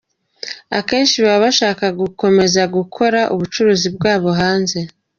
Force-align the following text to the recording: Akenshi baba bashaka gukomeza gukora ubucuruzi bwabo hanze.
Akenshi 0.77 1.15
baba 1.25 1.39
bashaka 1.45 1.85
gukomeza 1.99 2.61
gukora 2.75 3.19
ubucuruzi 3.33 3.87
bwabo 3.95 4.29
hanze. 4.39 4.79